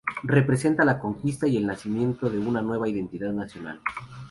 Representa 0.23 0.83
la 0.83 0.97
conquista 0.97 1.47
y 1.47 1.57
el 1.57 1.67
nacimiento 1.67 2.27
de 2.27 2.39
una 2.39 2.63
nueva 2.63 2.89
identidad 2.89 3.33
nacional. 3.33 3.79